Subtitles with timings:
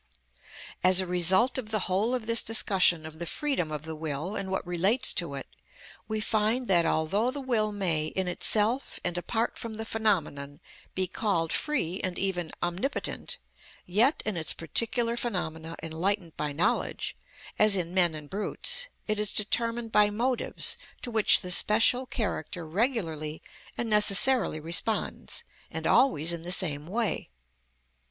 [0.83, 4.35] As the result of the whole of this discussion of the freedom of the will
[4.35, 5.45] and what relates to it,
[6.07, 10.59] we find that although the will may, in itself and apart from the phenomenon,
[10.95, 13.37] be called free and even omnipotent,
[13.85, 17.15] yet in its particular phenomena enlightened by knowledge,
[17.59, 22.65] as in men and brutes, it is determined by motives to which the special character
[22.65, 23.39] regularly
[23.77, 27.29] and necessarily responds, and always in the same way.